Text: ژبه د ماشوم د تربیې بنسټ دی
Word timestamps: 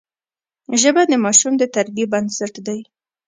ژبه 0.81 1.01
د 1.07 1.13
ماشوم 1.23 1.53
د 1.57 1.63
تربیې 1.75 2.05
بنسټ 2.13 2.53
دی 2.67 2.79